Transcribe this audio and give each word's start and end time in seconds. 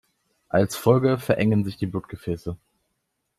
Als 0.49 0.75
Folge 0.75 1.19
verengen 1.19 1.63
sich 1.63 1.77
die 1.77 1.85
Blutgefäße. 1.85 2.57